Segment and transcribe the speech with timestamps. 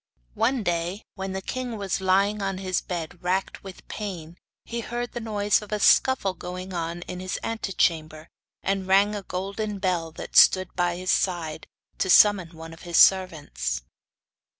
[0.33, 4.35] One day, when the king was lying on his bed racked with pain,
[4.65, 8.27] he heard the noise of a scuffle going on in his antechamber,
[8.63, 11.67] and rang a golden bell that stood by his side
[11.99, 13.83] to summon one of his servants.